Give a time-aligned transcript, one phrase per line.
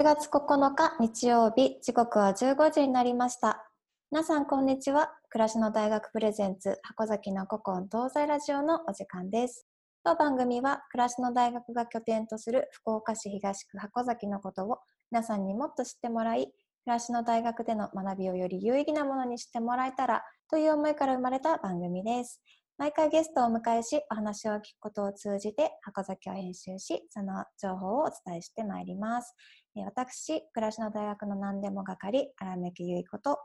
[0.00, 3.68] 4月9日日曜日時刻は15時になりました。
[4.12, 5.10] 皆さんこんにちは。
[5.28, 9.66] 暮らしの大学プレゼンツ箱崎の古今東西ラジオのお時間です。
[10.04, 14.78] 当番組は暮らしの大学が拠点とする福岡市東区箱崎のことを
[15.10, 16.52] 皆さんにもっと知ってもらい暮
[16.86, 22.40] らしの大学での学びをより有意義なものにしてもらえたらという思いから生まれた番組です。
[22.78, 29.34] 毎回ゲストをお迎えし、お話を聞くことを通じて、箱崎を編集し、その情報をお伝えしてまいります。
[29.84, 33.40] 私、暮らしの大学の何でも係、荒牧結衣こと、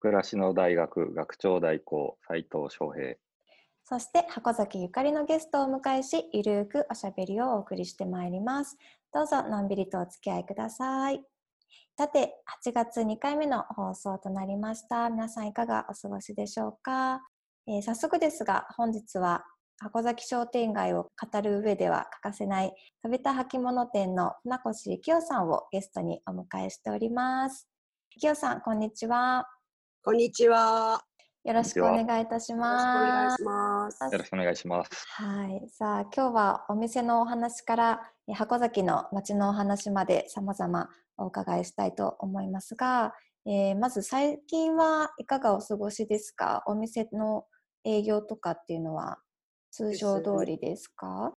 [0.00, 3.14] 暮らしの大学学長代行、斉藤翔平。
[3.84, 8.76] そして、箱崎ゆかりのゲストをお迎えし、ゆるくおしゃべりをお送りしてまいります。
[9.12, 11.22] どうぞ、のんびりとお付き合いください。
[11.96, 15.10] さて、8月2回目の放送となりました。
[15.10, 17.20] 皆さんいかがお過ごしでしょうか？
[17.68, 19.44] えー、早速ですが本日は
[19.82, 22.72] 箱崎商店街を語る上では欠かせない
[23.04, 27.68] 食べた履物店の船越幸男さんをゲストにお迎えしております。
[28.16, 29.44] 幸男さんこんにちは。
[30.04, 31.02] こんにちは。
[31.42, 33.42] よろしくお願いいたします。
[33.42, 33.48] よ
[34.12, 35.04] ろしくお願いします。
[35.08, 35.68] はい。
[35.68, 38.00] さあ、今日はお店のお話から
[38.36, 43.14] 箱崎の街のお話まで様々お伺いしたいと思いますが、
[43.46, 46.62] えー、まず最近はいかがお過ごしですか？
[46.68, 47.46] お店の
[47.84, 49.18] 営業とかっていうのは
[49.72, 51.32] 通常通りですか？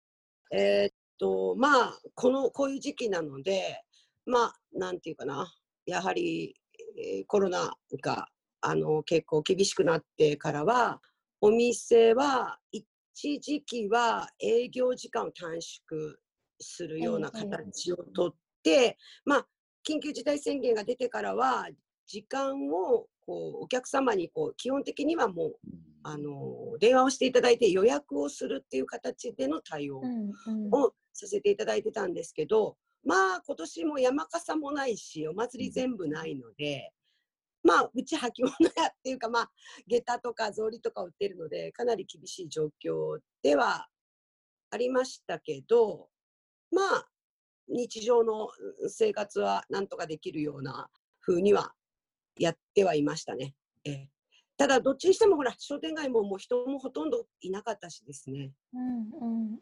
[0.51, 3.81] えー、っとまあこのこういう時期なので
[4.25, 5.49] まあなんていうかな
[5.85, 6.53] やはり、
[6.97, 7.71] えー、コロナ
[8.03, 8.27] が
[8.59, 10.99] あの結構厳しくなってからは
[11.39, 12.83] お店は一
[13.39, 16.15] 時期は営業時間を短縮
[16.59, 19.47] するような形をとって、えー、まあ
[19.87, 21.69] 緊急事態宣言が出てからは
[22.05, 25.55] 時間をこうお客様にこう基本的にはもう
[26.03, 36.91] あの電話をしていただいて予約をするっていう形での対応をさせていただいてたんですけど、まあ今年も山笠もないしお祭り全部ないので、
[37.63, 39.49] まあうち履物屋っていうかまあ
[39.87, 43.87] 下駄とか草履とか売ってるのでかなり厳しい状況では
[44.69, 46.07] ありましたけど
[46.71, 47.07] まあ
[47.67, 48.49] 日常の
[48.87, 50.87] 生活はなんとかできるような
[51.21, 51.73] 風には
[52.37, 53.55] やってはいましたね。
[53.85, 54.07] え
[54.57, 58.51] ただどっちにしてもほら商店街ももう人もほとんどいなかったしですね。
[58.73, 59.59] うん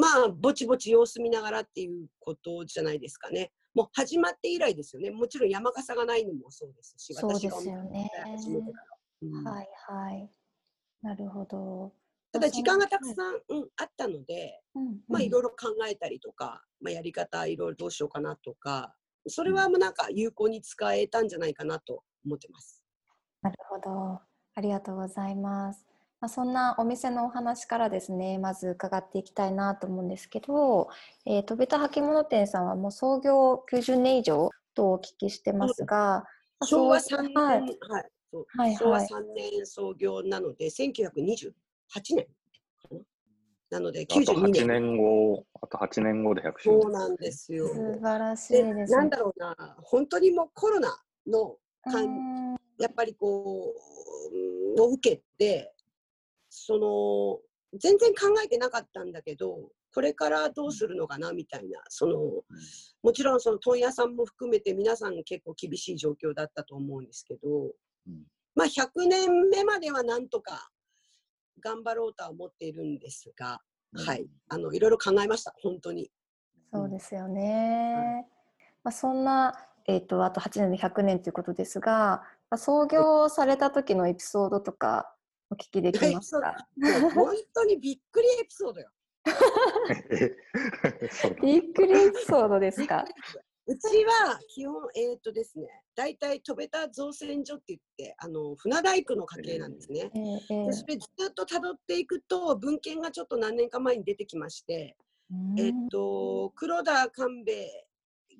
[0.00, 3.52] まあぼちぼち様子見ながらっていうことじゃないですかね。
[3.74, 5.10] もう始まって以来ですよね。
[5.10, 8.10] もちろん山笠がないのもそうですし、そうですよね。
[9.22, 10.30] うん、はいはい。
[11.02, 11.92] なるほど。
[12.32, 18.94] ただ時間がたくさん、うん、あったので、うんうん、まあいろいろ考えたりとか、まあ、やり方いろいろどうしようかなとか、
[19.26, 22.82] それはもうなんか有効に使えたんじゃないかなと思ってます。
[23.42, 24.20] なるほど。
[24.56, 25.86] ありがとうございます。
[26.20, 30.88] まあ、そんなお店のお話からですね、まず伺っていきたいなと思うんですけど、
[31.26, 36.24] えー、飛べた履物店さんはもう創業90年以上とお聞きしてますが、
[36.62, 37.60] 昭和3年、はい
[38.56, 41.52] はい、昭和3年創業なので、1928
[42.16, 42.26] 年
[42.90, 42.98] な？
[43.80, 44.64] ので92年。
[44.64, 46.82] 8年後、あと8年後で100周年。
[46.82, 47.68] そうなんですよ。
[47.68, 48.84] 素晴らしいですね。
[48.86, 51.56] なんだろうな、本当にもうコロナの
[52.78, 53.74] やっぱりこ
[54.76, 55.74] う、を受けて、
[56.50, 62.42] その、全然考えてなかったんだけど、これからどうするのかなみたいな、その、
[63.02, 67.72] もちろんその問屋さんも含めて皆さん結構厳しい状況だったと思うんですけど、
[68.54, 70.70] まあ100年目まではなんとか
[71.60, 73.60] 頑張ろうとは思っているんですが、
[73.92, 76.10] うん、はい、あのいろいろ考えました、本当に。
[76.72, 78.26] そうですよね。
[78.82, 79.54] まあ、そんな、
[79.86, 85.14] えーと、あと8年で100年ということですが、まあ、創業された時のエピソードとか
[85.50, 86.56] お聞きできますか？
[87.14, 88.90] 本当にびっくりエピソードよ。
[91.42, 93.04] びっくりエピソードですか？
[93.66, 95.66] うちは基本、えっ、ー、とですね、
[95.96, 100.10] 大体飛べた造船所って言って、あの船大工の家系なんですね。
[100.14, 104.96] えー、でそれずっとたどっていくと、文献がちょっと何年か前に出てきまして、
[105.56, 107.86] えっ、ー、と、黒田官兵衛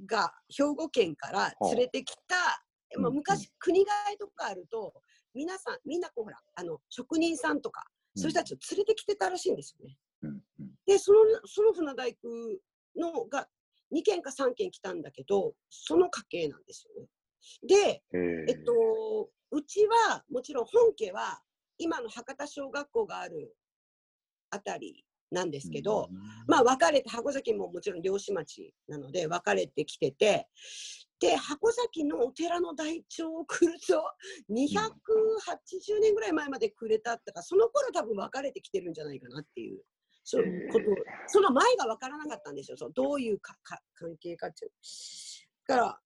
[0.06, 4.92] が兵庫県から連れてきた、まあ、昔、国替えとかあると、
[5.34, 7.84] 皆さん、みんなこうほら、あの職人さんとか、
[8.14, 9.96] そういう人たちを連れてきてたらしいんですよね。
[10.86, 12.18] で、そのその船大工
[12.96, 13.48] のが
[13.94, 17.08] 2件か3件来たんだけど、その家系なんですよね。
[17.62, 18.02] で、
[18.48, 18.72] えっと、
[19.50, 21.40] うちはもちろん本家は
[21.78, 23.54] 今の博多小学校がある
[24.50, 30.48] あたりなんですけど、うん、まあ別れて箱崎ももちろん漁師町なので別れてきてて
[31.20, 34.02] で箱崎のお寺の台帳を来ると
[34.50, 39.80] 280年ぐらい前までくれたったかその頃多分別れてきてるんじゃないかなっていう
[40.24, 40.86] そういうこと
[41.26, 42.76] その前が分からなかったんですよ。
[42.76, 44.72] そうどういうかか関係かっていう。
[45.68, 46.00] だから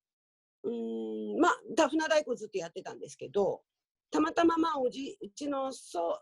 [0.65, 3.63] うーんまあだ船太鼓ずっとやってたんですけど
[4.11, 6.21] たまたままあおじうちのそ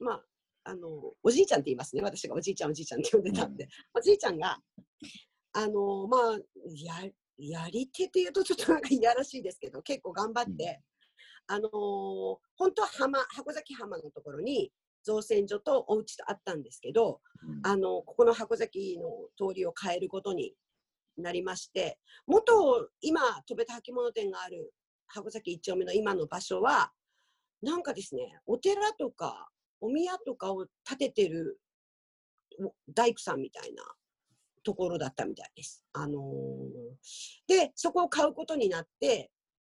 [0.00, 0.24] うまあ
[0.64, 0.88] あの
[1.22, 2.02] おじいちゃんって言いますね。
[2.02, 4.58] 私がおじいちゃんおじいちゃんって呼んでたんで、おじいちゃんが
[5.52, 6.38] あのまあ
[6.74, 10.80] ややり手っていうとちょっとなんかいやらしいですけど結構頑張って、
[11.48, 11.70] あのー
[12.56, 14.70] 本当は浜箱崎浜のところに
[15.04, 20.54] 造船所とお家とあったんですけど、うんあのここの箱崎の通りを変えることに
[21.18, 24.72] なりまして元今戸べた履物店がある
[25.06, 26.90] 箱崎一丁目の今の場所は
[27.62, 29.48] なんかですねお寺とか
[29.80, 31.58] お宮とかを建ててる
[32.58, 33.82] お大工さんみたいな
[34.64, 35.84] ところだったみたいです。
[35.92, 36.22] あのー
[37.46, 39.30] でそこを買うことになって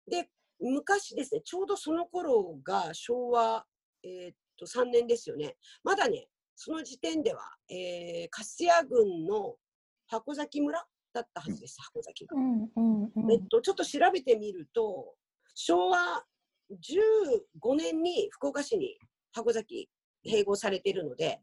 [0.10, 0.30] で
[0.60, 3.66] 昔ですねちょうどその頃が昭和、
[4.04, 9.56] えーっと3年ですよねまだねその時点では、えー、粕谷郡の
[10.08, 10.84] 箱崎村
[11.14, 12.36] だったはずです、箱崎が。
[13.32, 15.16] えっと、ちょっと調べてみると
[15.56, 16.24] 昭和
[16.72, 18.98] 15年に福岡市に
[19.34, 19.90] 箱崎
[20.26, 21.40] 併合されているので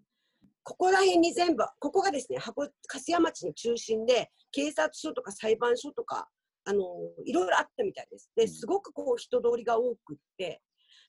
[0.62, 6.28] ここら辺に全部ここがですね箱粕谷町の中心で警察署とか裁判所とか
[6.64, 6.80] あの
[7.24, 8.30] いろいろあったみたいです。
[8.34, 10.62] ですごくこう人通りが多くって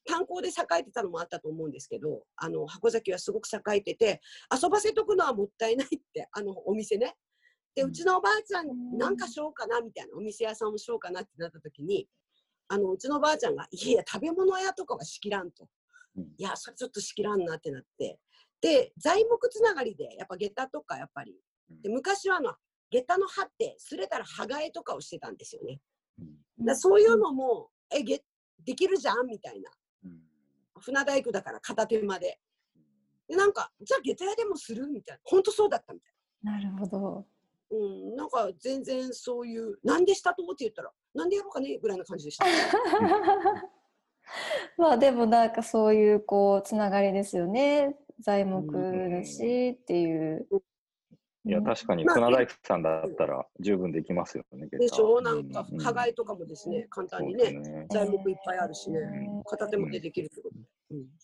[0.06, 4.20] 炭鉱で栄えてたのもあったと思うんですけどあの箱崎はすごく栄えてて
[4.62, 7.16] 遊ばせとくのはもったいないってあのお店ね。
[7.74, 8.98] でうちのおばあちゃんうん。
[8.98, 12.08] なんかしようかなみたいなお店屋さんをしようかなってなった時に
[12.68, 15.68] あのうちのおばあちゃんが「いやいや食べ物屋とかは仕切らん」と。
[16.16, 18.18] うん「いやそれちょっと仕切らんな」ってなって。
[18.60, 21.38] で材木つながりでやっぱ下駄とかやっぱり。
[21.82, 22.54] で昔はあの
[22.90, 25.80] 下駄の刃ってすれたら歯替えとかをしてたんですよね。
[26.18, 26.64] うん。
[26.64, 28.24] だそういうのも「えげ
[28.64, 29.70] できるじゃん」みたいな。
[29.70, 29.85] うん
[30.80, 32.38] 船大工だから片手間で。
[33.28, 36.12] でなんかじゃあ下駄屋でもするみたいな本当そうだったみたい
[36.44, 37.26] なるほど。
[37.70, 37.80] な、う
[38.12, 42.44] ん、なんか全然そういう「なんでしたと?」って言ったら「なんでやろうかね?」ぐらいな感じでした。
[44.76, 47.96] まあでもなんかそういうこうつながりですよね。
[48.20, 48.72] 材木
[49.10, 50.48] だしっていう。
[51.46, 51.64] いや、うん。
[51.64, 54.66] 確かにまあ船大工さんだったら十分できますよね。
[54.66, 57.86] でしょなんかうん歯替えとかもですね、簡単にねね。
[57.90, 60.56] 材木いっぱいあるしね、うん片手間でできるってこと、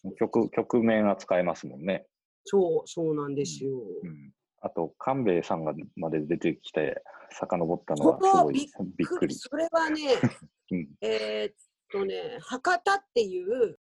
[0.06, 2.06] うん、曲曲面は使えますもんね。
[2.44, 4.32] そうそうなんですよ、うん。
[4.60, 9.34] あと、官兵衛さんがまで出てきて、遡ったのはすごいびっくり。
[9.34, 10.00] それはね
[10.70, 10.88] うん。
[11.00, 11.54] えーっ
[11.92, 13.78] とね博多っていう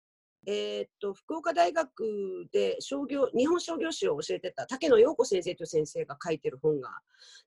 [0.48, 6.90] えーっと福岡大学で商業日本商業史を教えてた竹野陽子先生という先生が書いてる本が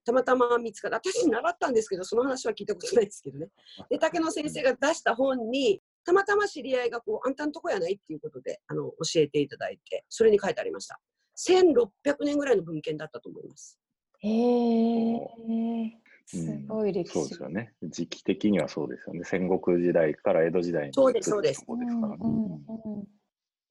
[0.05, 0.97] たまたま見つかった。
[0.97, 3.47] 私習ったんですけどその話は聞いたことないですけどね。
[3.89, 10.99] で竹野先生が出した本にたまたま知り合いがこうあんたんとこやないっていうことであの教えていただいてそれに書いてありました。
[11.37, 13.77] 1600年ぐらいの文献だったと思います。
[14.19, 16.04] へえ。
[16.25, 17.19] すうんごい歴史。
[17.19, 17.73] そうですよね。
[17.83, 19.21] 時期的にはそうですよね。
[19.23, 22.17] 戦国時代から江戸時代にそうですそうです移るとこですからね。
[22.21, 23.07] うんうんうん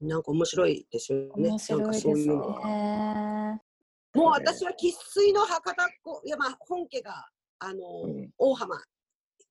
[0.01, 3.59] なんか面白いですよね面白いなんかですねそういうの。
[4.13, 7.27] もう私は生粋の博多っ子、いやまあ本家が
[7.59, 8.79] あの、うん大浜っ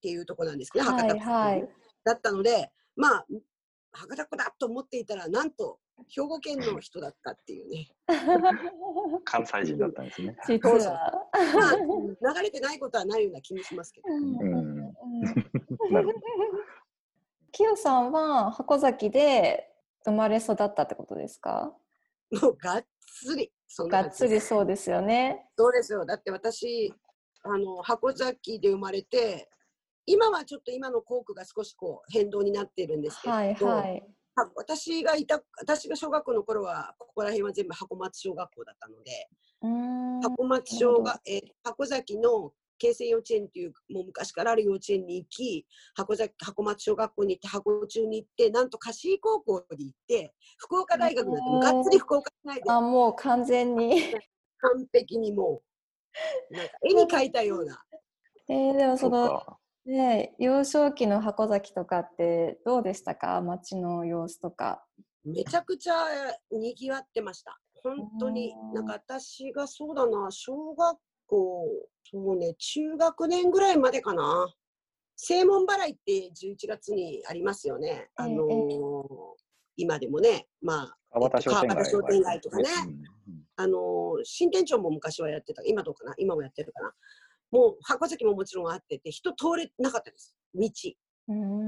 [0.02, 1.72] ていうところなんですけど、はい博多っ子
[2.04, 3.26] だったので、まあ
[3.92, 7.88] 博多っ子だと思っていたら、なんと兵庫県の人だったっていうね。
[9.24, 10.36] 関西人だったんですね。
[10.48, 11.28] 実そうそうは。
[12.22, 14.06] まあ流れてないことはないような気もしますけど。
[17.52, 19.72] きよさんは箱崎で
[20.04, 21.74] 生まれ育ったってことですか？
[22.30, 23.52] もうがっつり。
[23.66, 25.48] そんながっつりそうですよね。
[25.56, 26.04] そうですよ。
[26.04, 26.92] だって私、
[27.42, 29.48] あの箱崎で生まれて、
[30.06, 34.06] 今はちょっと今の校区が少しこう変動になってるんですけど、はいはい。
[34.36, 39.28] は私がいた私が小学校の頃はここら辺は全部箱町小学校だったので、
[40.22, 45.64] 箱町小学えー箱崎の京成幼稚園っていうもう昔からある幼稚園に行き
[45.94, 54.02] 箱崎箱町小学校に行って箱中に行ってなんと貸井高校に行って福岡大学になってもうがっつり福岡市内であもう完全に。
[54.64, 55.60] 完璧にも
[56.50, 57.82] うなんか絵に描いたような。
[58.48, 59.42] えー、でもその
[59.84, 59.90] か。
[59.90, 63.40] ね幼少期の箱崎とかってどうでしたか？
[63.42, 64.84] 街の様子とか。
[65.24, 65.94] めちゃくちゃ
[66.52, 67.58] にぎわってました。
[67.82, 68.52] 本当に。
[68.52, 70.30] うんなんか私がそうだな。
[70.30, 71.64] 小学校
[72.10, 74.46] そうね中学年ぐらいまでかな。
[75.16, 78.08] 正門払いって11月にありますよね。
[78.16, 79.08] あのー
[79.76, 80.46] 今でもね。
[80.62, 82.64] まあ川端商店街川端商店街とかね。
[82.86, 85.62] うんあのー新店長も昔はやってた。
[85.64, 86.14] 今どうかな？
[86.18, 86.92] 今もやってるかな？
[87.54, 90.34] もう箱崎ももちろんあってて人通れなかったです。
[90.52, 90.68] 道。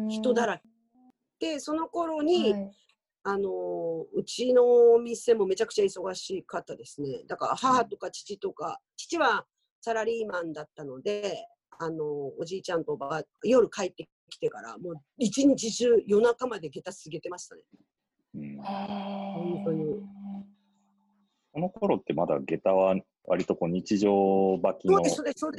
[0.09, 0.59] 人だらら
[1.39, 1.53] け。
[1.53, 2.71] でその頃に、はい。
[3.29, 3.51] あの
[4.15, 7.23] うちのお店もめちゃくちゃ忙しかったですね。
[7.29, 9.45] だから母とか父とか、父は
[9.81, 11.47] サラリーマンだったので、
[11.79, 12.05] あの
[12.39, 17.63] おじいちゃんとおばあ夜帰ってきてからもう一日中夜中まで下駄すげてましたね。
[18.35, 19.85] うん、本当に。
[21.53, 22.95] この頃ってまだ下駄は
[23.27, 24.99] 割とこう日常履きの。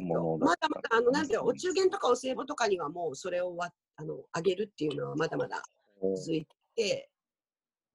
[0.01, 5.61] ものだまだまだ、あの、なんていうのお中元とかお歳暮とかにはもうそれをわあのあげるっていうのはまだまだ
[6.01, 7.09] 続いて、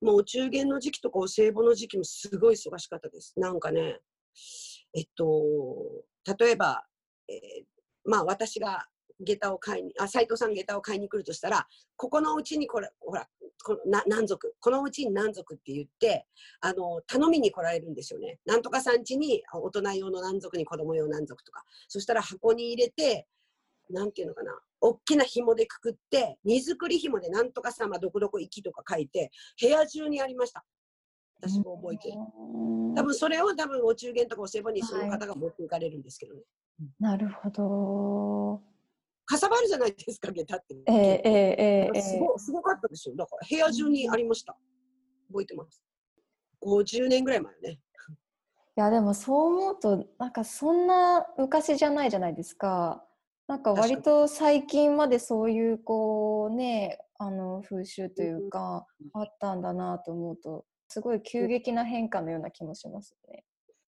[0.00, 3.35] もうお中元の時期とかお歳暮の時期もすごい忙しかったです。
[3.37, 4.00] なんかね、
[4.95, 5.43] えっと、
[6.38, 6.85] 例えば、
[7.29, 7.64] えー
[8.05, 8.85] まあ私が
[9.21, 13.29] 下駄を買いに、あ、斉藤さん下駄を買いに来るとしたら、ここのうちにこれ、ほら、
[13.62, 16.26] このな何族、このうちに何族って言って、
[16.61, 18.38] あの、頼みに来られるんですよね。
[18.45, 21.64] なんとかさん家にあ大人用の何族に子供用何族とか。
[21.88, 23.26] そしたら箱に入れて、
[23.90, 30.64] なんていうのかな、大きな紐でくくって、荷造り紐でなんとか様どこどこ行きとか書いて、部屋中にありました。
[31.40, 32.16] 私も覚えてる。
[32.95, 36.42] 多分それを多分お中元とかお歳暮にその方が持っていかれるんですけどね。
[37.00, 38.72] なるほど。
[39.25, 40.75] かさばるじゃないですか、下駄って。
[40.87, 43.17] えー、えー、えー、えすごすごかったですよ。
[43.17, 44.57] だから部屋中にありました。
[45.29, 45.83] 覚えてます。
[46.62, 47.79] 50年ぐらい前よね。
[48.75, 53.05] いやでもそう思うとなんかそんな昔じゃないじゃないですか。
[53.47, 63.45] なんか割と最近までそういうこうねあの風習というかあったんだなと思うとすごい急激な変化のような気もしますね。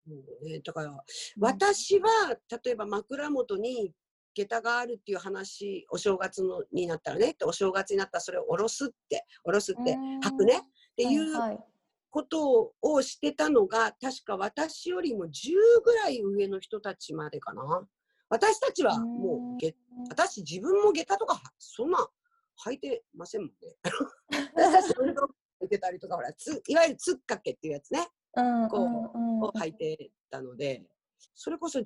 [0.06, 1.04] もうね、だから、
[1.38, 3.92] 私は例えば枕元に
[4.34, 10.60] 下駄があるっていう話お正月のになったらねってお正月になったらそれを下ろすって下ろすってうん履くねっ
[10.96, 11.58] ていう
[12.10, 15.30] ことをしてたのが確か私よりも10
[15.82, 17.86] ぐらい上の人たちまでかな。
[18.28, 19.74] 私たちはもう下
[20.08, 21.98] 私自分も下駄とかそんな
[22.66, 23.54] 履いてませんもんね。
[24.54, 28.08] 私たち運動服履いてたりとかほらついわゆるつっかけっていうやつね。
[28.34, 30.82] うんこううんうんを履いてたので、
[31.34, 31.82] それこそ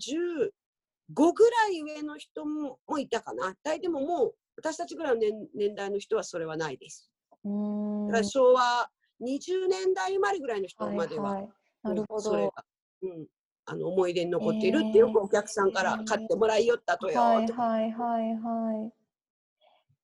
[1.15, 3.55] 15ぐらい上の人ももいたかな。
[3.63, 7.11] 大でももう私たちぐらいの年年代の人はそれはないです。
[7.45, 8.89] うんだから昭和
[9.21, 11.49] 20年代生まれぐらいの人までは、はいはい、
[11.85, 12.21] なるほど。
[12.21, 12.65] それが、
[13.03, 13.27] うん、
[13.67, 18.93] あの思い出に残っているってよくお客さんから買ってもらいよったとよはいとか、はいはいはい。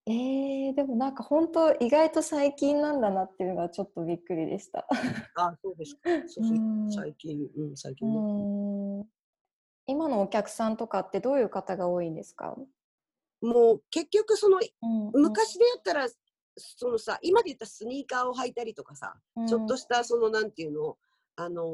[0.04, 4.84] えー、でもなんか本当意外と最近なんだなっていうのがちょっとびっくりでした。
[5.36, 6.10] あそうですか。
[6.26, 6.44] そう
[6.90, 8.14] 最近、うん、最う近ね。
[9.88, 12.56] ん今のお客さんとかってどういう方が多いんですか、
[13.40, 15.22] もう結局そのうんうん。
[15.22, 16.08] 昔でやったら
[16.56, 19.14] そのさ今で言ったらスニーカーを履いたりとかさ、
[19.48, 20.96] ちょっとしたそのなんていうの
[21.36, 21.66] あのー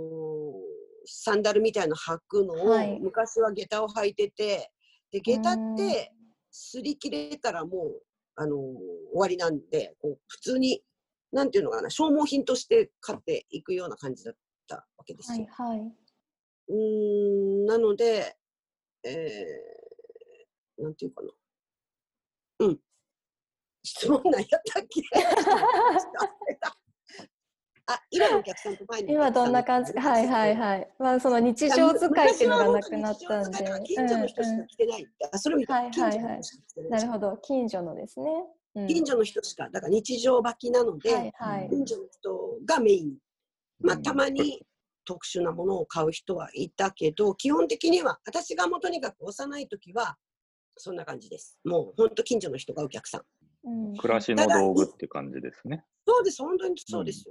[1.11, 3.01] サンダルみたいなの履くのを、はい。
[3.01, 4.71] 昔は下駄を履いてて
[5.11, 5.75] で下駄うん。
[5.75, 6.13] って
[6.53, 8.03] 擦り切れたらもう、
[8.37, 8.75] あのー終
[9.15, 10.83] わりなんでこう普通に
[11.33, 14.35] なんていうのかな消耗品として買っていくような感じだっ
[14.67, 15.45] たわけですはよ。
[15.45, 15.93] いはい。
[16.69, 18.37] うーんなので、
[19.05, 21.31] えー、なんていうかな。
[22.61, 22.81] うん。
[23.85, 25.03] 質問何やったっけ
[27.91, 29.93] あ、今のお客さんと前のお今どんな感じ？
[29.95, 30.57] はいはいい。
[30.57, 30.89] はい。
[30.99, 33.59] まあその日常使いっていうのがなくなったんで。
[33.87, 35.29] 近所の人しか来てないって。
[35.33, 37.37] あ、それを見たはいはいはい近所の人しか来てないなるほど。
[37.39, 38.31] 近所のですね。
[38.75, 41.71] うん近所の人しか、だから日常履きなので、はいはい。
[41.71, 43.17] 近所の人がメイン。
[43.81, 44.63] まあ、うんたまに
[45.09, 50.19] 特殊なものを買う人はいたけど、基本的には、私がもうとにかく幼い時は、
[50.77, 51.59] そんな感じです。
[51.65, 53.23] もう本当近所の人がお客さん。
[53.65, 55.83] うん暮らしの道具って感じですね。
[56.07, 57.25] そうです、本当にそうです。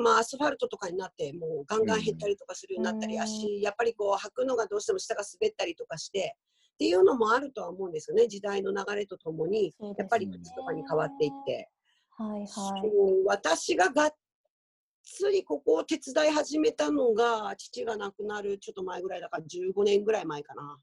[0.00, 6.36] まあ、アスファルトとかになって、もうガンガン減ったりとかするようになったり、うん足、やっぱりこう履くのがどうしても下が滑ったりとかして、
[6.74, 11.68] っていうのもあるとは思うんですよね、時代の流れとともに、ねやっぱり靴とかに変わっていって。
[12.16, 12.46] はいはい。
[13.26, 14.14] 私ががっ
[15.04, 20.78] つりここを手伝い始めたのが、父が亡くなるちょっと前ぐらいだから15年ぐらい前かな。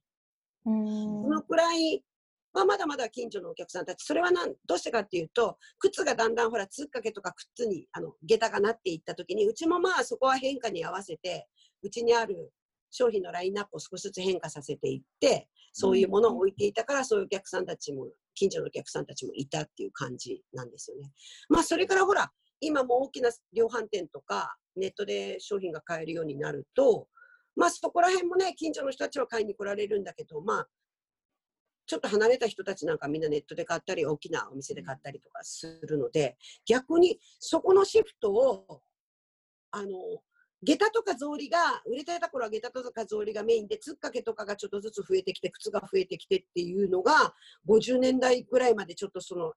[0.65, 2.03] うんそのくらい
[2.53, 11.47] はまだまだ近所のお客さんたち、それはなんどうしてかっていうと、靴がだんだんほら、つっかけとか靴にあの下駄がなっていったときに、うちもまあそこは変化に合わせて、
[11.81, 12.51] うちにある
[12.91, 21.11] 商品のラインナップを少しずつ変化させていって、そういうものを置いていたから、そういうお客さんたちも、近所のお客さんたちもいたっていう感じなんですよね。
[21.47, 27.07] まあそれからほら、今も大きな量販店とか、ネットで商品が買えるようになると、
[27.55, 30.67] まあそこら辺もね、近所の人たちは買いに来られるんだけど、まあ、
[31.87, 38.81] ちょっと離れた人たちなんかみんなネットで買ったり、大きなお店で買ったりとかするので、逆にそこのシフトを、
[39.71, 39.89] あの、
[40.63, 47.33] 下駄とか草履が、売れてた頃は下駄とか草履がメインで、つっかけとかがちょっとずつ増えてきて、靴が増えてきてっていうのが、
[47.67, 49.53] 50年代ぐらいまでちょっとその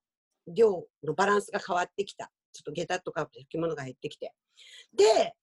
[0.47, 2.31] 量のバランスが変わってきた。
[2.55, 4.33] ちょっと下駄とか着物が減ってきて。
[4.95, 5.35] で、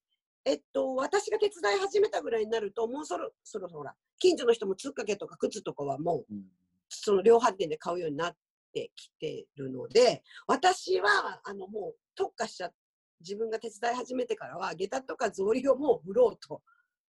[0.45, 6.45] えっと、私が手伝い始めたぐらいになると、もうそろそろほら、近所の人もつっかけとか靴とかはもう、うん
[6.95, 8.37] その量販店で買うようになっ
[8.75, 12.71] てきてるので、私は、あの、もう特化しちゃ
[13.21, 16.61] 自分が手伝い始めてからは、下駄とか草履をもう売ろうと。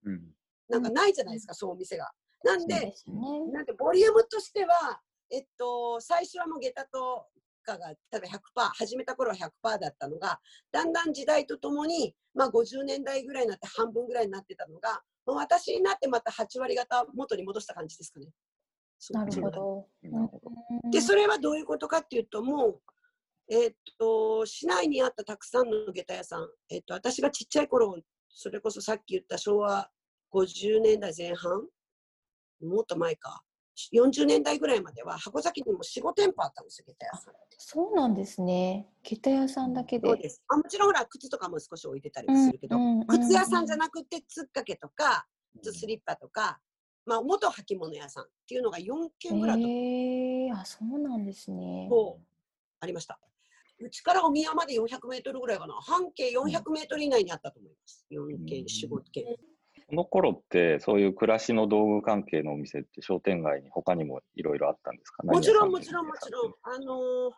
[0.05, 0.21] うん
[0.69, 2.11] なんかないじゃないですか、そういうお店が。
[2.45, 3.17] なんで、ですね。
[3.53, 7.27] なんでボリュームとしては、えっと、最初はもう下駄と
[7.71, 8.29] かが例えば
[8.65, 10.41] 100%始めた頃は100%だったのが
[10.73, 18.27] だんだん時代とともに、まあ、50年代ぐらいになって半分ぐらいになってたのがもう私になってまた8割方元に戻した感じですかね。
[19.11, 19.87] なるほど。
[20.03, 20.51] なるほど
[20.85, 20.91] うん。
[20.91, 22.81] でそれはどういうことかっていうともう、
[23.51, 27.97] えっと市内にあったたくさんの下駄屋さん、えっと私がちっちゃい頃
[28.29, 29.89] それこそさっき言った昭和
[30.33, 31.67] 50年代前半？
[32.63, 33.43] もっと前か
[33.95, 37.35] 40年代ぐらいまでは箱崎にも45店舗あったんですよ下駄屋さん。
[37.59, 38.89] そうなんですね。
[39.03, 40.09] 下駄屋さんだけで。
[40.09, 45.27] そうですあもちろんほら靴とかも少し置いてたりもするけど、うんうん靴屋さんじゃなくてつっかけとか
[45.65, 46.61] うんスリッパとか、
[47.07, 51.89] まあ、元履物屋さんっていうのが4軒ぐらいあったへえあ、そうなんですね。
[52.81, 53.19] ありました。
[53.83, 55.75] うちからお宮まで400メートルぐらいかな。
[55.75, 58.07] 半径400メートル以内にあったと思います。
[58.11, 59.25] 4軒、4、5軒。
[59.91, 65.25] この頃って、そういう暮らしの道具関係のお店って商店街に他にもいろいろあったんですか？
[65.25, 66.55] もちろん、もちろん、もさちろん。
[66.63, 67.33] あのー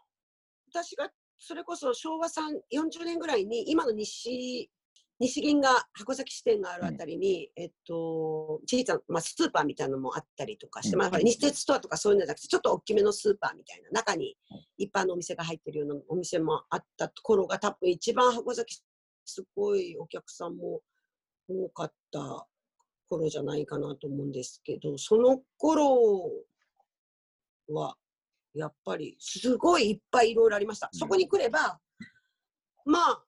[0.75, 4.71] 私がそれこそ昭和3 40年ぐらいに、今の西、
[5.19, 11.03] 西銀が箱崎支店があるあたりに、えっと、小さな、まあ、スーパーみたいなのもあったりとかして、うん。
[11.03, 14.35] まあ、西鉄ストアとかそういうのじゃなくて、ちょっと大きめのスーパーみたいな、中に
[14.79, 18.81] 一般のお店が入ってるようなお店もあった頃が、多分一番箱崎、
[19.27, 20.81] すごいお客さんも
[21.49, 22.47] 多かった
[23.09, 26.31] 頃じゃないかなと思うんですけど、その頃
[27.69, 27.97] は、
[28.55, 30.91] やっぱりすごいいっぱいいろいろありました。
[30.93, 31.81] うんそこに来れば、
[32.85, 33.25] まあ、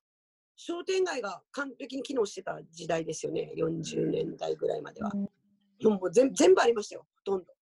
[0.56, 5.10] 商店街が完璧に機能してた時代ですよね、40年代ぐらいまでは。
[5.15, 5.28] うん
[5.82, 7.52] もう全全部ありましたよ、ほとんど。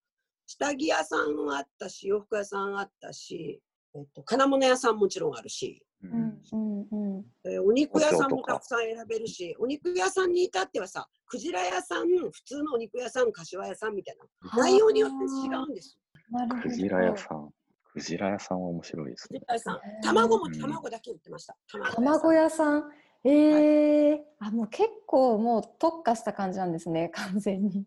[0.46, 3.60] 下着屋さんあったし、洋服屋さんあったし、
[3.94, 5.82] えっと、金物屋さんもちろんあるし。
[6.04, 15.96] えーお肉屋さんもたくさん選べるし、お肉屋さんに至ってはさ、クジラ屋さん、普通のお肉屋さん、柏屋さんみたいな、内容によって違うんです
[16.30, 16.38] よ。
[16.38, 16.62] なるほど。
[16.62, 17.50] クジラ屋さん。
[17.92, 19.48] クジラ屋さんは面白いですねクジ。
[19.48, 21.56] ラ屋さんへー、卵もうん卵だけ売ってました。
[21.94, 22.90] 卵屋さん。
[23.24, 27.86] ええあ、もう結構もう特化した感じなんですね、 完全に。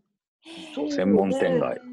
[0.73, 1.83] そうね専門店街へー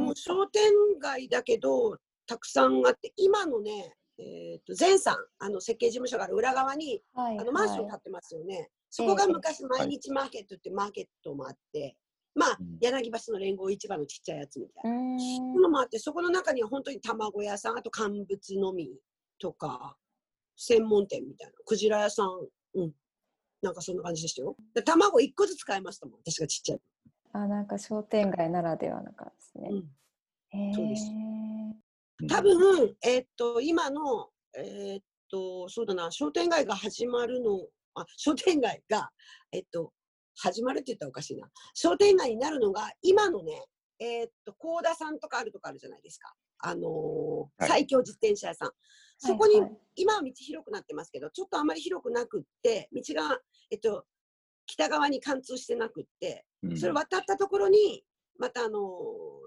[0.00, 0.62] もう商店
[0.98, 8.70] 街だけど、たくさんあって、今のね、えー、と前さん、あの設計事務所がある裏側に、はいあのマンションはい建ってますよね。
[8.90, 11.96] そこがええ昔、毎日マーケットってマーケットもあって、
[12.34, 15.60] まあうん、柳橋の連合市場のちっちゃいやつみたいな。
[15.62, 18.90] のもあって、そこの中には本当に卵屋さん、あと乾物のみ
[19.38, 19.96] とか、
[20.56, 22.28] 専門店みたいな、クジラ屋さん、
[22.74, 22.92] うん、
[23.62, 24.56] なんかそんな感じでしたよ。
[24.74, 26.80] で卵1個ずつ買いましたもん、私がちっちゃい。
[27.32, 29.68] あ、なんか商店街ならではな感じですね。
[29.72, 29.84] うん
[30.54, 31.72] へそうですー
[32.28, 37.60] 多分、えーっと、今の、えーっと、そうだな、商店街が始まるの、
[37.94, 39.10] あ、商店街が、
[39.52, 39.92] えっと、
[40.36, 41.48] 始まるって言ったらおかしいな。
[41.74, 43.66] 商店街になるのが、今のね、
[43.98, 46.32] えーっと、高田さんとかあるとこあるじゃないですか。
[46.58, 48.70] あのーはい最強自転車屋さん。
[49.18, 53.38] そこに、はいはい今は道広くなってますけど、ちょっとあまり広くなくって、道が、
[53.70, 54.04] えっと、
[54.66, 58.02] 北側に貫通してなくって、うんそれ渡ったところに、
[58.38, 59.43] またあのー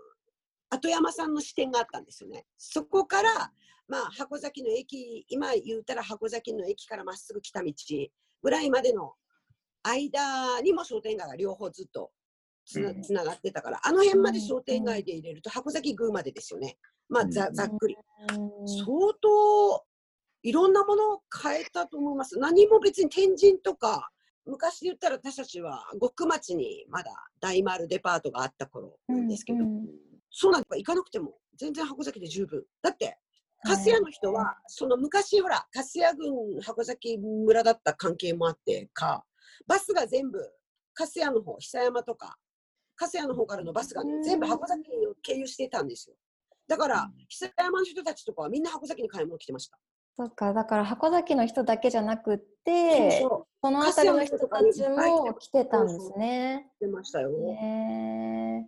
[0.69, 2.45] 後山さんの支店があったんですよね。
[2.57, 3.51] そこから、
[3.87, 7.73] まあ、箱崎の駅、今言うたら箱崎の駅からまっすぐ来た道
[8.43, 9.13] ぐらいまでの
[9.83, 12.11] 間にも商店街が両方ずっと
[12.65, 16.77] つなうんつながってたから、あの辺まで商店街で入れると箱崎宮までですよね。
[17.07, 17.95] まあ、ざうんざっくり。
[17.95, 18.85] うん相
[19.21, 19.85] 当
[20.43, 22.37] いろんなものを変えたと思います。
[22.37, 24.09] 何も別に天神とか、
[24.45, 32.63] 昔で言ったら私たちは極町にまだ大丸デパートがあった頃なんですけど、うんうんそうなんか行かなくても全然箱崎で十分。
[32.81, 33.17] だって、
[33.65, 39.25] 粕谷の人は、その昔ほら、粕谷郡箱崎村だった関係もあってか、
[39.67, 40.39] バスが全部、
[40.93, 42.37] 粕谷の方、久山とか、
[42.95, 46.15] 粕谷の方からのバスが全部箱崎を経由してたんですよ。
[46.67, 49.77] だから、久山の人たちとかはみんな箱崎に買い物来てました。
[50.15, 56.71] そっか、だから箱崎の人だけじゃなくって、その辺りの人たちも来てたんですね。
[56.77, 57.29] 来てましたよ。
[57.29, 58.65] へ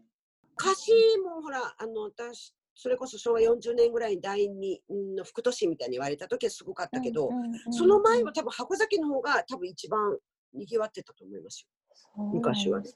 [0.59, 0.91] ー歌詞
[1.23, 4.81] もほら、あの、私、それこそ昭和40年ぐらいに第二
[5.17, 10.17] の副都心みたいに言われた時はすごかったけど、うんうんうんその前は多分箱崎の方が多分一番
[10.53, 12.87] 賑わってたと思いますそうなん昔はね。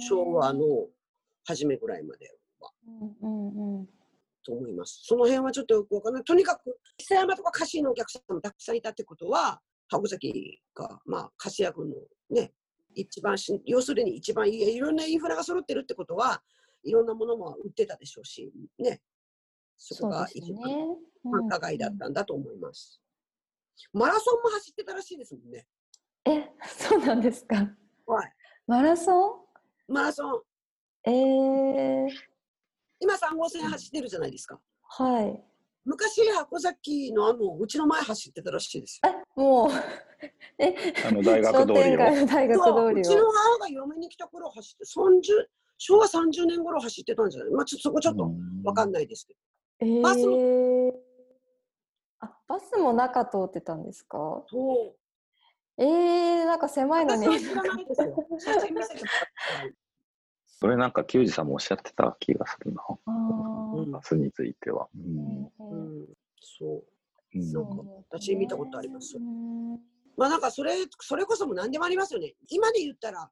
[0.00, 0.60] 昭和の
[1.46, 2.26] 初めぐらいまで
[2.60, 2.70] は。
[3.22, 3.88] うんうんうん
[4.42, 5.02] と思います。
[5.04, 6.24] その辺はちょっとよくわかんない。
[6.24, 11.94] とにかく、久山とかカシーのお客さんもたくさんいたってことは、箱崎が、まあ、活躍の
[12.30, 12.52] ね、
[12.94, 16.42] 一番し、要するに一番いい、いろんなインフラが揃ってるってことは、
[16.82, 19.00] いろんなものも売ってたでしょうし、ね。
[19.76, 20.86] そこが一番ね。
[21.24, 23.00] 繁華街だったんだと思います。
[23.92, 25.66] マラソンも走ってたらしいですもんね。
[26.26, 27.56] うんえ、そうなんですか。
[28.06, 28.32] はい。
[28.66, 29.46] マラソ
[29.88, 30.44] マラソ
[31.06, 32.08] ン、ンえー、
[33.00, 34.60] 今3号線走ってるじゃないですか。
[34.82, 35.42] はい。
[35.84, 39.10] 昔、箱崎のあの、うちの前走ってたらしいですよ。
[39.10, 39.70] え、もう、
[40.58, 40.74] え、
[41.06, 43.32] あの大学通りを商店街の大学そううちの。
[43.32, 45.46] 母が嫁に来た頃走って、30
[45.82, 47.50] 昭和30年頃走ってたんじゃない？
[47.52, 48.30] まあちょっとそこちょっと
[48.64, 49.38] わかんないですけど。
[49.86, 50.92] えバスもー、
[52.20, 54.44] あ、バスも中通ってたんですか？
[54.50, 54.94] そ
[55.78, 55.82] う。
[55.82, 57.26] えー、なんか狭いのに。
[60.46, 62.82] それなんか球児さんもおっしゃってた気がするな。
[63.90, 64.86] バスについては。
[64.94, 65.44] うん。
[65.46, 66.06] ううんん、
[66.42, 66.84] そう。
[67.34, 67.42] うん。
[67.50, 67.64] そう。
[67.64, 69.16] か私見たことあります。
[69.16, 69.80] うん
[70.18, 72.34] まあなんかそれ、それこそもう何でもありますよね。
[72.50, 73.30] 今で言ったら、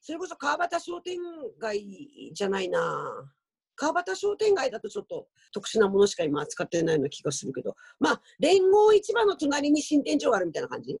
[0.00, 1.18] それこそ川端商店
[1.58, 3.32] 街じゃないな。
[3.76, 10.98] 川端商店街だとちょっと特殊なものしか今扱ってないような気がするけど、まあ、連合市場の隣に新店長があるみたいな感じ、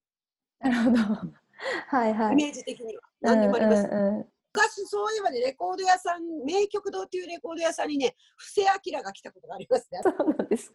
[0.60, 0.98] なるほど。
[1.88, 2.32] はいはい。
[2.34, 3.02] イメージ的には。
[3.20, 3.84] 何でもあります。
[3.84, 10.00] うんうんうん昔そういえばね、レコード屋さん、名曲堂っていうレコード屋さんにね、布施明が来たことがありますね。
[10.02, 10.74] そうなんです。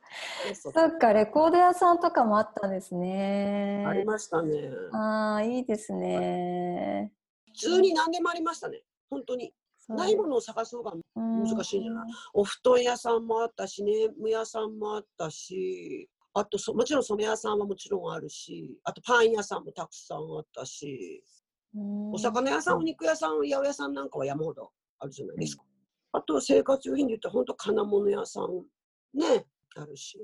[0.56, 3.84] そっか、レコード屋さんとかもあったんですね。
[3.86, 4.70] ありましたね。
[4.94, 7.12] ああ、いいですね。
[7.54, 8.82] 普通に何でもありましたね。
[9.10, 9.54] 本当に。
[9.90, 21.22] ないものを探すのが難しいんじゃないうんお布団屋さんもあったし、ネーム屋さんもあったし、あとそもちろん染め屋さんはもちろんあるし、あとパン屋さんもたくさんあったし、
[21.76, 25.64] お魚屋さん、お肉屋さん、八百屋さんなんかは山ほどあるじゃないですか。
[26.14, 28.64] あと生活用品で言ったら本当金物屋さん
[29.20, 30.18] ね、あるし。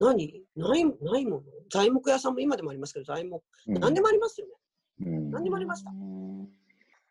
[0.00, 0.44] 何？
[0.54, 1.42] ないないもの？
[1.72, 4.52] 材木屋さんも今でもありますけど、材木、うん何でもありますよね。
[5.00, 5.90] うん何でもありました。
[5.90, 6.48] うん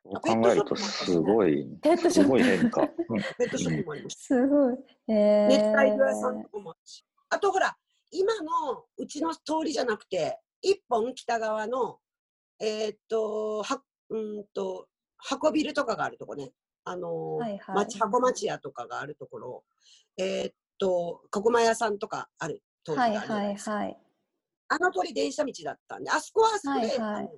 [0.09, 2.81] そう考えるとすごい、すペットショップごい変化。
[2.81, 4.21] う んペットショップもありました。
[4.21, 4.77] すごい。
[5.09, 7.05] えー、熱帯魚屋さんとかもあるし。
[7.29, 7.77] あとほら、
[8.11, 11.99] 今のうちの通りじゃなくて、一本北側の、
[12.59, 16.53] えーっと、は、うんと、箱ビルとかがあるとこね。
[16.85, 19.65] あのー、はいはい町、箱町屋とかがあるところ、
[20.15, 23.71] えーっと、ここま屋さんとかある通りがあはいはいるじゃないですか。
[23.75, 23.97] はい。
[24.69, 27.29] あの通り電車道だったんで、あそこはあそこで、はいはいあの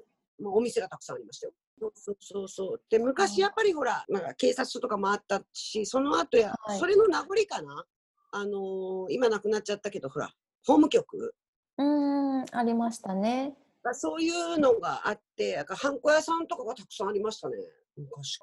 [0.42, 1.54] もうお店がたくさんありましたよ。
[1.96, 2.82] そうそうそう。
[2.90, 7.86] で、昔やっぱりほら、なんか警察署とかもあったし、その後や、はいそれの名残かな？
[8.32, 10.28] あのー今なくなっちゃったけど、ほら、
[10.66, 11.34] 法務局
[11.78, 13.56] うーん、ありましたね。
[13.82, 17.56] がそういうのがあって、なんかハンコ屋さんとかがたくさんありましたね。
[17.96, 18.40] 昔。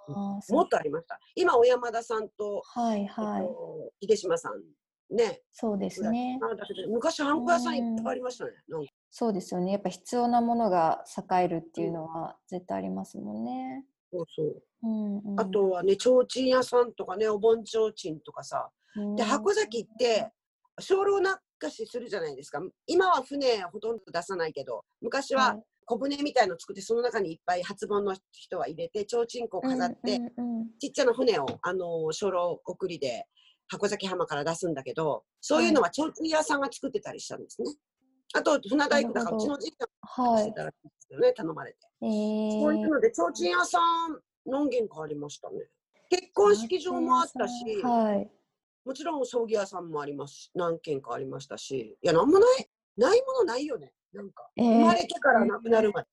[0.51, 1.21] もっとありました。
[1.35, 3.43] 今、小山田さんと、はいはい。
[3.43, 4.63] えっと秀島さん
[5.11, 5.43] ね。
[5.53, 6.39] そうですね。
[6.89, 8.53] 昔、ハンコ屋さんいっぱいありましたね。
[9.11, 9.73] そうですよね。
[9.73, 13.85] やっぱ必要なものが栄えるっていうのは絶対ありますもんね。
[14.13, 14.63] そうそう。
[14.83, 18.71] うんうん、あとはね、提灯屋さんとかね、お盆提灯とかさ。
[19.17, 20.31] で、箱崎って、
[20.81, 21.01] 精霊
[21.63, 22.61] 流しするじゃないですか。
[22.87, 30.21] 今は船ほとんど出さないけど、昔は小舟みたいの作って、その中にいっぱい初盆の人は入れて、提灯を飾って、
[30.79, 33.27] ちっちゃな船を、あの、精霊送りで、
[33.69, 37.69] 箱崎浜から出すんだけど、そういうのは提灯屋さんが作ってたりしたんですね。
[38.35, 39.85] あと、船大工だから、うちのじいちゃ
[40.23, 40.45] んがはい。
[40.45, 41.79] してたらしいですよね、頼まれて。
[42.03, 45.57] えー、そういうので、提灯屋さん何軒かありましたね。
[46.11, 48.31] 結婚式場もあったし、はい。
[48.85, 53.93] もちろん葬儀屋さんもありますし、何軒かありましたし、いや、なんもない、ないものないよね。
[54.13, 56.09] なんか、えー生まれてから亡くなるまで。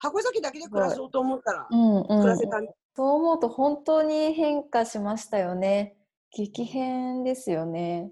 [0.00, 5.97] 箱崎だけで暮らそうと思ったら、うんうん暮らせたんそう思うと本当に変化しましたよね。
[6.30, 8.10] 激変ですよね。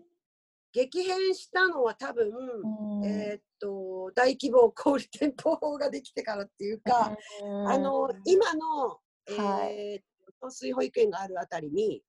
[0.73, 8.99] 激変したのは多分、うんえーっと、大規模小売店舗法ができてからっていうか、うんあの、今の、
[9.29, 10.05] えーはい
[10.41, 12.03] 糖水保育園があるあたりに、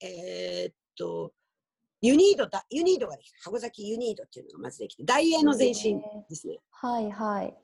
[0.00, 1.32] えーっと、
[2.00, 3.38] ユニードだ、ユニードができた。
[3.44, 6.58] 箱崎ユニードっていうのがまずできて、大英の前身ですね。
[6.70, 7.56] はいはい。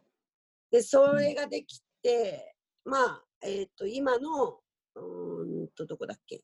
[0.71, 2.55] で、それができて、
[2.85, 4.61] まあ、えっ、と、今の、
[4.97, 6.43] うーんと、どこだっけ、え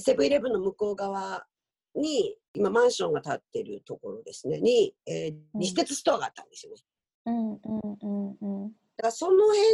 [0.00, 1.46] セブンイレブンの向こう側
[1.94, 6.82] に、今、マンションが建ってるところですね、に、えーうん西鉄ストアがあったんですよね。
[7.26, 7.58] うんうん
[8.02, 8.68] うんうん。
[8.68, 9.64] だから、その辺、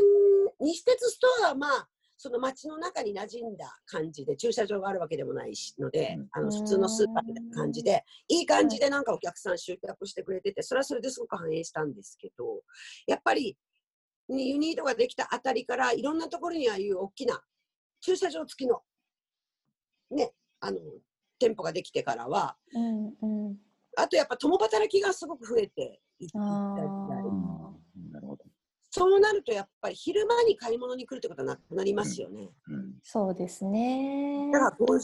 [0.61, 1.89] 西鉄ストアは、まあ、
[2.23, 12.61] その街の中に馴染んだ感じで、駐車場があるわけでもないしので、うんあの普通のスーパーみたいな感じで、いい感じでなんかお客さん集客してくれてて、それはそれですごく反映したんですけど、
[13.07, 13.57] やっぱり、
[14.29, 17.43] ユニードができたあたりから、いろんなところにああいう大きな
[18.03, 18.83] 駐車場付きの、
[20.11, 20.79] ね、あの、
[21.38, 23.57] 店舗ができてからは、うんうん。
[23.96, 28.44] あとやっぱ共働きがすごく増えていいったありーなるほど。
[28.92, 32.51] そうなるとやっぱり昼間に買い物に来るってことはなくなりますよね。
[32.68, 34.51] うんそうですね。
[34.53, 35.01] だから50年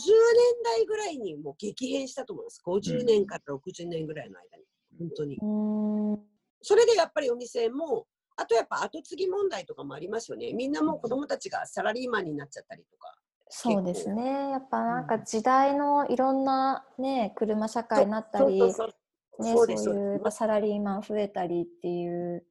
[0.64, 2.60] 代ぐらいにもう激変したと思います。
[2.66, 4.64] 50年から60年ぐらいの間に。
[4.98, 5.36] 本当に。
[5.36, 6.20] うーん。
[6.62, 10.52] それでやっぱりお店も、あとやっぱ後継ぎ問題とかもありますよね。
[10.52, 13.14] みんなもう子供たちがサラリーマンになっちゃったりとか。
[13.48, 14.50] そうですね。
[14.50, 18.90] やっぱなんか時代のいろんなね、車社会になったり、そうそう
[19.38, 22.44] そうね、そういうまあサラリーマン増えたりっていう